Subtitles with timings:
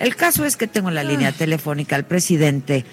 [0.00, 2.86] El caso es que tengo en la línea telefónica al presidente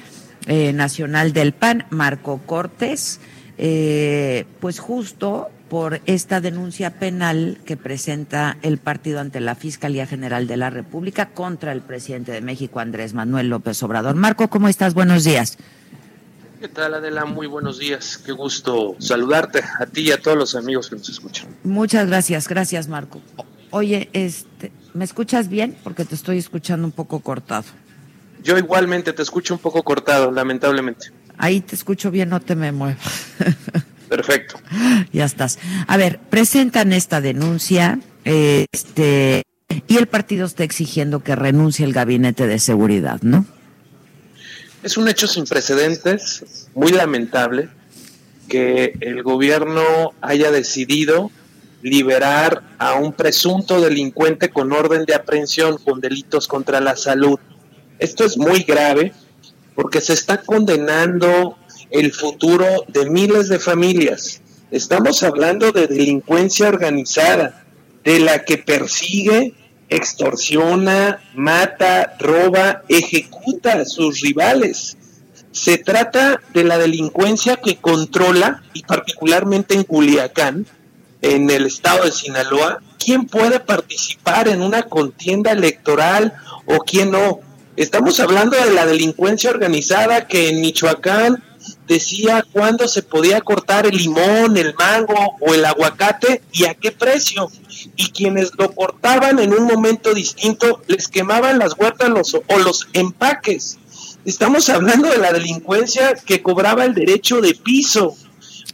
[0.45, 3.21] eh, nacional del PAN, Marco Cortés,
[3.57, 10.47] eh, pues justo por esta denuncia penal que presenta el partido ante la Fiscalía General
[10.47, 14.16] de la República contra el presidente de México, Andrés Manuel López Obrador.
[14.16, 14.94] Marco, ¿cómo estás?
[14.94, 15.58] Buenos días.
[16.59, 17.23] ¿Qué tal, Adela?
[17.23, 18.17] Muy buenos días.
[18.17, 21.47] Qué gusto saludarte a ti y a todos los amigos que nos escuchan.
[21.63, 23.21] Muchas gracias, gracias Marco.
[23.69, 25.77] Oye, este, ¿me escuchas bien?
[25.83, 27.65] Porque te estoy escuchando un poco cortado.
[28.43, 31.11] Yo igualmente te escucho un poco cortado, lamentablemente.
[31.38, 33.27] Ahí te escucho bien, no te me muevas.
[34.09, 34.59] Perfecto.
[35.13, 35.59] ya estás.
[35.88, 39.44] A ver, presentan esta denuncia, este,
[39.88, 43.45] y el partido está exigiendo que renuncie el gabinete de seguridad, ¿no?
[44.81, 47.69] Es un hecho sin precedentes, muy lamentable,
[48.47, 51.29] que el gobierno haya decidido
[51.81, 57.39] liberar a un presunto delincuente con orden de aprehensión con delitos contra la salud.
[58.00, 59.14] Esto es muy grave
[59.75, 61.58] porque se está condenando
[61.92, 64.42] el futuro de miles de familias.
[64.72, 67.64] Estamos hablando de delincuencia organizada,
[68.03, 69.53] de la que persigue,
[69.89, 74.97] extorsiona, mata, roba, ejecuta a sus rivales.
[75.52, 80.66] Se trata de la delincuencia que controla, y particularmente en Culiacán,
[81.21, 86.33] en el estado de Sinaloa, quién puede participar en una contienda electoral
[86.65, 87.39] o quién no.
[87.75, 91.43] Estamos hablando de la delincuencia organizada que en Michoacán
[91.88, 96.91] decía cuándo se podía cortar el limón, el mango o el aguacate y a qué
[96.91, 97.51] precio.
[97.95, 102.88] Y quienes lo cortaban en un momento distinto les quemaban las huertas los, o los
[102.94, 103.77] empaques.
[104.25, 108.16] Estamos hablando de la delincuencia que cobraba el derecho de piso.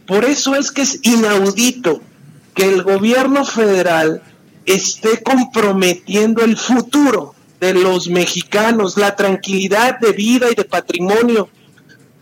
[0.07, 2.01] Por eso es que es inaudito
[2.53, 4.21] que el gobierno federal
[4.65, 11.49] esté comprometiendo el futuro de los mexicanos, la tranquilidad de vida y de patrimonio,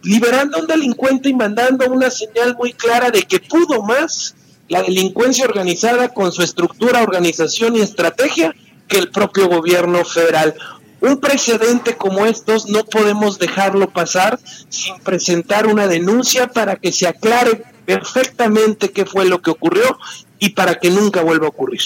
[0.04, 4.36] liberando a un delincuente y mandando una señal muy clara de que pudo más
[4.68, 8.56] la delincuencia organizada con su estructura, organización y estrategia
[8.88, 10.56] que el propio gobierno federal.
[11.02, 17.08] Un precedente como estos no podemos dejarlo pasar sin presentar una denuncia para que se
[17.08, 19.98] aclare perfectamente qué fue lo que ocurrió
[20.40, 21.82] y para que nunca vuelva a ocurrir.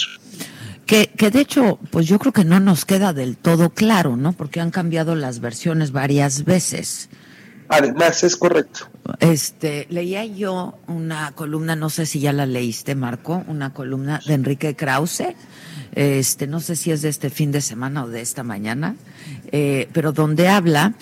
[0.86, 4.32] Que, que de hecho, pues yo creo que no nos queda del todo claro, ¿no?
[4.32, 7.08] Porque han cambiado las versiones varias veces.
[7.68, 8.88] Además, es correcto.
[9.20, 14.34] Este, leía yo una columna, no sé si ya la leíste, Marco, una columna de
[14.34, 15.34] Enrique Krause,
[15.92, 18.96] este, no sé si es de este fin de semana o de esta mañana,
[19.50, 20.94] eh, pero donde habla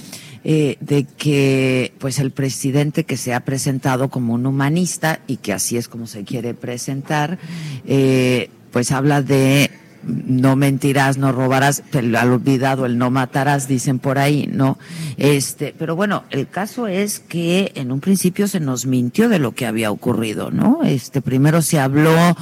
[0.44, 5.52] eh, de que, pues, el presidente que se ha presentado como un humanista y que
[5.52, 7.38] así es como se quiere presentar,
[7.86, 9.70] eh, pues habla de
[10.06, 14.78] no mentirás, no robarás, pero al olvidado el no matarás, dicen por ahí, ¿no?
[15.16, 19.52] Este, pero bueno, el caso es que en un principio se nos mintió de lo
[19.52, 20.80] que había ocurrido, ¿no?
[20.84, 22.36] Este, primero se habló,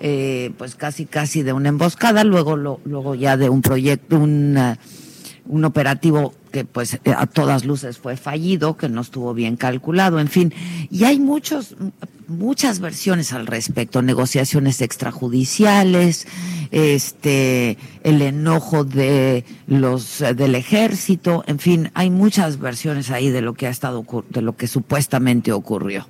[0.00, 4.56] eh, pues casi casi de una emboscada, luego, lo, luego ya de un proyecto, un,
[4.56, 4.74] uh,
[5.48, 10.28] un operativo que pues a todas luces fue fallido, que no estuvo bien calculado, en
[10.28, 10.54] fin.
[10.90, 11.76] Y hay muchos,
[12.28, 16.26] muchas versiones al respecto, negociaciones extrajudiciales,
[16.70, 23.54] este, el enojo de los, del ejército, en fin, hay muchas versiones ahí de lo
[23.54, 26.06] que ha estado, de lo que supuestamente ocurrió.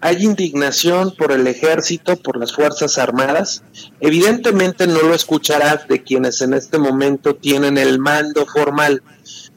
[0.00, 3.64] Hay indignación por el ejército, por las Fuerzas Armadas.
[4.00, 9.02] Evidentemente no lo escucharás de quienes en este momento tienen el mando formal,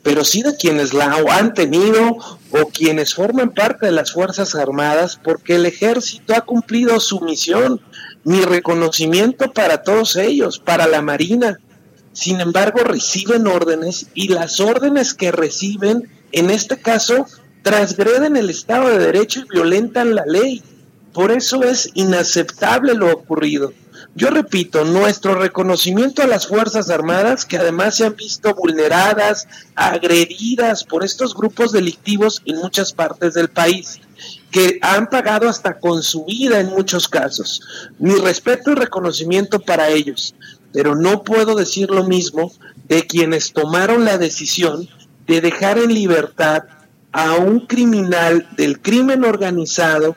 [0.01, 2.17] pero sí de quienes la han tenido
[2.49, 7.79] o quienes forman parte de las Fuerzas Armadas, porque el ejército ha cumplido su misión.
[8.23, 11.59] Mi reconocimiento para todos ellos, para la Marina.
[12.13, 17.27] Sin embargo, reciben órdenes y las órdenes que reciben, en este caso,
[17.61, 20.63] transgreden el Estado de Derecho y violentan la ley.
[21.13, 23.73] Por eso es inaceptable lo ocurrido.
[24.13, 30.83] Yo repito, nuestro reconocimiento a las Fuerzas Armadas, que además se han visto vulneradas, agredidas
[30.83, 34.01] por estos grupos delictivos en muchas partes del país,
[34.51, 37.61] que han pagado hasta con su vida en muchos casos.
[37.99, 40.35] Mi respeto y reconocimiento para ellos.
[40.73, 42.53] pero no puedo decir lo mismo
[42.87, 44.87] de quienes tomaron la decisión
[45.27, 46.63] de dejar en libertad
[47.11, 50.15] a un criminal del crimen organizado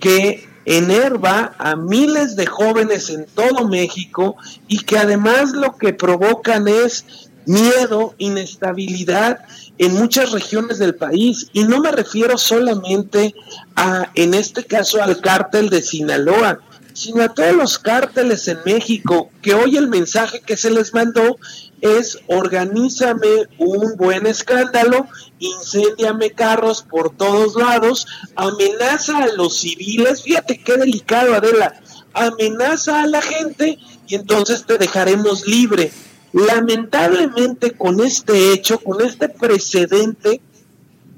[0.00, 4.36] que enerva a miles de jóvenes en todo México
[4.68, 7.04] y que además lo que provocan es
[7.46, 9.40] miedo, inestabilidad
[9.78, 11.48] en muchas regiones del país.
[11.52, 13.34] Y no me refiero solamente
[13.74, 16.60] a, en este caso, al cártel de Sinaloa,
[17.02, 21.36] sino a todos los cárteles en México, que hoy el mensaje que se les mandó
[21.80, 25.08] es organízame un buen escándalo,
[25.40, 28.06] incendiame carros por todos lados,
[28.36, 31.74] amenaza a los civiles, fíjate qué delicado Adela,
[32.14, 35.90] amenaza a la gente y entonces te dejaremos libre.
[36.32, 40.40] Lamentablemente con este hecho, con este precedente,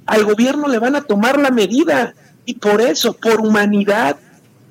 [0.06, 2.14] al gobierno le van a tomar la medida.
[2.46, 4.16] Y por eso, por humanidad,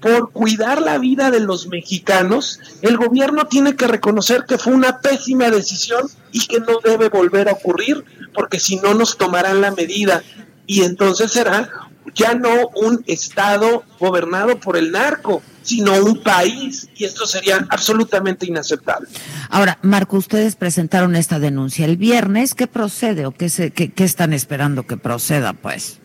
[0.03, 4.99] por cuidar la vida de los mexicanos, el gobierno tiene que reconocer que fue una
[4.99, 6.01] pésima decisión
[6.33, 8.03] y que no debe volver a ocurrir,
[8.33, 10.21] porque si no nos tomarán la medida
[10.67, 11.69] y entonces será
[12.13, 18.45] ya no un Estado gobernado por el narco, sino un país, y esto sería absolutamente
[18.45, 19.07] inaceptable.
[19.49, 24.85] Ahora, Marco, ustedes presentaron esta denuncia el viernes, ¿qué procede o qué, se, están esperando
[24.85, 26.01] que proceda, pues?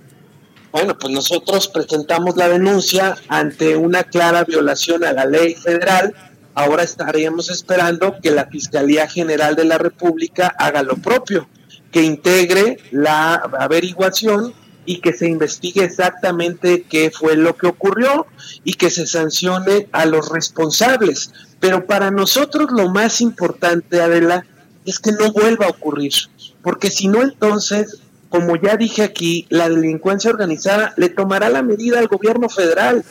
[0.71, 6.15] Bueno, pues nosotros presentamos la denuncia ante una clara violación a la ley federal.
[6.55, 11.49] Ahora estaríamos esperando que la Fiscalía General de la República haga lo propio,
[11.91, 14.53] que integre la averiguación
[14.85, 18.27] y que se investigue exactamente qué fue lo que ocurrió
[18.63, 21.33] y que se sancione a los responsables.
[21.61, 24.45] Pero para nosotros lo más importante, Adela,
[24.85, 26.13] es que no vuelva a ocurrir,
[26.63, 31.99] porque si no entonces como ya dije aquí, la delincuencia organizada le tomará la medida
[31.99, 33.05] al gobierno federal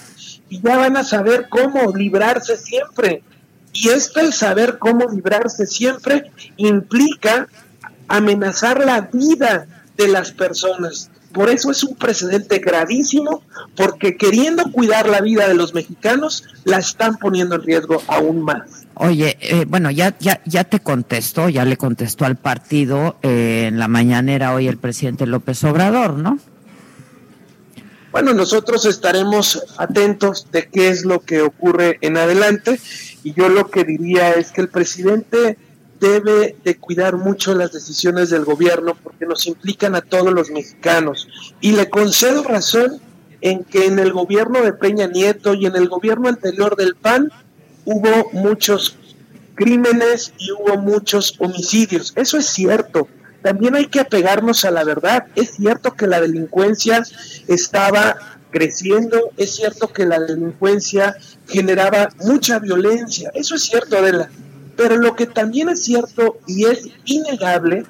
[0.50, 3.24] y ya van a saber cómo librarse siempre.
[3.74, 7.48] Y esto el saber cómo librarse siempre implica
[8.08, 9.68] amenazar la vida
[9.98, 11.10] de las personas.
[11.34, 13.44] Por eso es un precedente gravísimo,
[13.76, 18.77] porque queriendo cuidar la vida de los mexicanos, la están poniendo en riesgo aún más.
[19.00, 23.78] Oye, eh, bueno, ya, ya, ya te contestó, ya le contestó al partido eh, en
[23.78, 26.40] la mañanera hoy el presidente López Obrador, ¿no?
[28.12, 32.80] Bueno, nosotros estaremos atentos de qué es lo que ocurre en adelante
[33.24, 35.60] y yo lo que diría es que el presidente
[36.00, 41.28] debe de cuidar mucho las decisiones del gobierno porque nos implican a todos los mexicanos
[41.62, 43.00] y le concedo razón
[43.42, 47.32] en que en el gobierno de Peña Nieto y en el gobierno anterior del PAN
[47.88, 48.98] hubo muchos
[49.56, 52.14] crímenes y hubo muchos homicidios.
[52.16, 53.08] Eso es cierto.
[53.42, 55.28] También hay que apegarnos a la verdad.
[55.36, 57.04] Es cierto que la delincuencia
[57.48, 58.18] estaba
[58.52, 61.16] creciendo, es cierto que la delincuencia
[61.48, 63.32] generaba mucha violencia.
[63.34, 64.30] Eso es cierto, Adela.
[64.76, 67.86] Pero lo que también es cierto y es innegable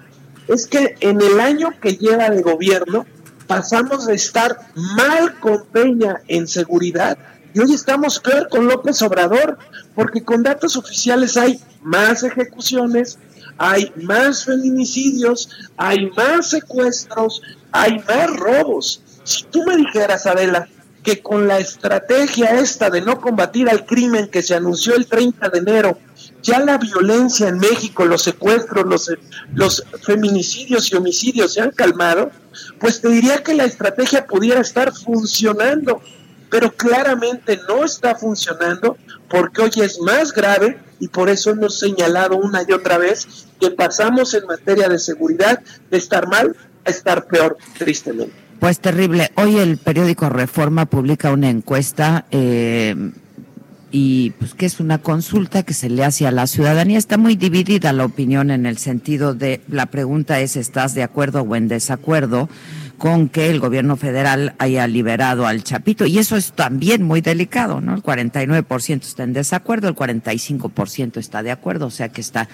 [0.48, 3.06] es que en el año que lleva de gobierno
[3.48, 7.18] pasamos de estar mal con Peña en seguridad
[7.58, 9.58] y hoy estamos peor con López Obrador,
[9.96, 13.18] porque con datos oficiales hay más ejecuciones,
[13.58, 19.02] hay más feminicidios, hay más secuestros, hay más robos.
[19.24, 20.70] Si tú me dijeras, Adela,
[21.02, 25.50] que con la estrategia esta de no combatir al crimen que se anunció el 30
[25.50, 25.98] de enero,
[26.44, 29.10] ya la violencia en México, los secuestros,
[29.56, 32.30] los feminicidios y homicidios se han calmado,
[32.80, 36.04] pues te diría que la estrategia pudiera estar funcionando
[36.50, 38.98] pero claramente no está funcionando
[39.30, 43.72] porque hoy es más grave y por eso hemos señalado una y otra vez que
[43.72, 48.34] pasamos en materia de seguridad de estar mal a estar peor, tristemente.
[48.60, 49.32] Pues terrible.
[49.36, 52.96] Hoy el periódico Reforma publica una encuesta eh,
[53.92, 56.98] y pues que es una consulta que se le hace a la ciudadanía.
[56.98, 61.42] Está muy dividida la opinión en el sentido de la pregunta es ¿estás de acuerdo
[61.42, 62.50] o en desacuerdo?
[62.98, 66.06] Con que el gobierno federal haya liberado al Chapito.
[66.06, 67.94] Y eso es también muy delicado, ¿no?
[67.94, 72.50] El 49% está en desacuerdo, el 45% está de acuerdo, o sea que está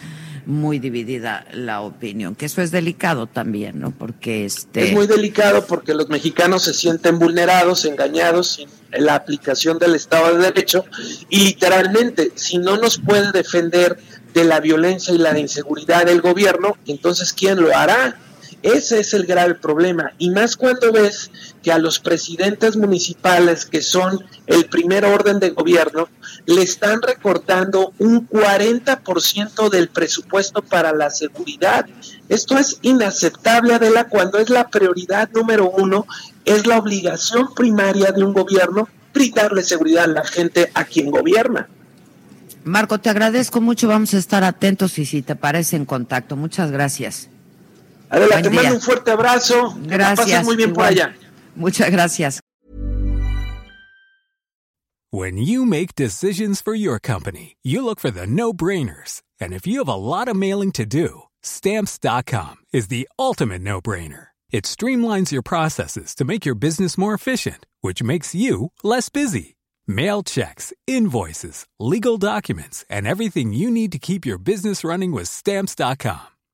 [0.45, 3.91] muy dividida la opinión, que eso es delicado también, ¿no?
[3.91, 4.87] Porque este...
[4.87, 10.35] Es muy delicado porque los mexicanos se sienten vulnerados, engañados en la aplicación del Estado
[10.35, 10.83] de Derecho
[11.29, 13.97] y literalmente, si no nos puede defender
[14.33, 18.17] de la violencia y la inseguridad del gobierno, entonces ¿quién lo hará?
[18.63, 20.13] Ese es el grave problema.
[20.17, 21.29] Y más cuando ves
[21.61, 26.07] que a los presidentes municipales, que son el primer orden de gobierno,
[26.45, 31.85] le están recortando un 40% del presupuesto para la seguridad.
[32.29, 36.07] Esto es inaceptable, Adela, cuando es la prioridad número uno,
[36.45, 41.67] es la obligación primaria de un gobierno brindarle seguridad a la gente a quien gobierna.
[42.63, 43.89] Marco, te agradezco mucho.
[43.89, 46.37] Vamos a estar atentos y si te parece en contacto.
[46.37, 47.29] Muchas gracias.
[48.13, 49.73] Adela, te mando un fuerte abrazo.
[49.87, 50.45] Gracias.
[50.45, 50.93] muy bien igual.
[50.93, 51.15] por allá.
[51.55, 52.39] Muchas gracias.
[55.11, 59.21] When you make decisions for your company, you look for the no-brainers.
[59.39, 64.27] And if you have a lot of mailing to do, stamps.com is the ultimate no-brainer.
[64.51, 69.55] It streamlines your processes to make your business more efficient, which makes you less busy.
[69.85, 75.27] Mail checks, invoices, legal documents, and everything you need to keep your business running with
[75.27, 76.32] stamps.com.